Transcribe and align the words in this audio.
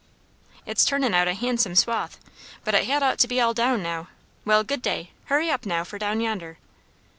"It's 0.65 0.83
turnin' 0.83 1.13
out 1.13 1.27
a 1.27 1.35
handsome 1.35 1.75
swath; 1.75 2.19
but 2.63 2.73
it 2.73 2.85
had 2.87 3.03
ought 3.03 3.19
to 3.19 3.27
be 3.27 3.39
all 3.39 3.53
down 3.53 3.83
now. 3.83 4.07
Well, 4.45 4.63
good 4.63 4.81
day! 4.81 5.11
Hurry 5.25 5.51
up, 5.51 5.63
now, 5.63 5.83
for 5.83 5.99
down 5.99 6.21
yonder." 6.21 6.57